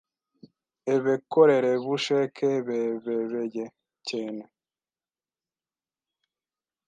[0.95, 3.61] ebekorerebusheke bebebeye
[4.07, 4.43] cyene